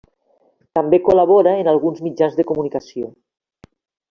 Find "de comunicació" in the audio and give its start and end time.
2.41-3.13